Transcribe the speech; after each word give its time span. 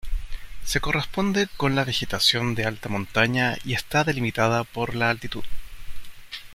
Se 0.65 0.79
corresponde 0.81 1.47
con 1.57 1.75
la 1.75 1.83
vegetación 1.85 2.55
de 2.55 2.65
alta 2.65 2.89
montaña 2.89 3.57
y 3.63 3.75
está 3.75 4.03
delimitada 4.03 4.63
por 4.63 4.95
la 4.95 5.11
altitud. 5.11 5.43